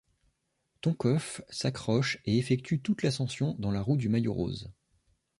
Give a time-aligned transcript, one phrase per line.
[0.81, 4.71] Tonkov s'accroche et effectue toute l'ascension dans la roue du Maillot Rose.